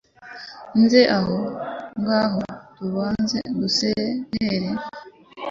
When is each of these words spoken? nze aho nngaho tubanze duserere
nze 0.81 1.01
aho 1.17 1.37
nngaho 1.99 2.41
tubanze 2.75 3.39
duserere 3.59 4.69